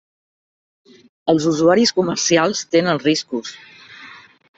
Els 1.33 1.45
usuaris 1.51 1.93
comercials 1.97 2.63
tenen 2.77 3.03
riscos. 3.05 3.53